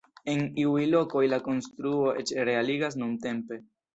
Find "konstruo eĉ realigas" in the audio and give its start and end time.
1.49-2.99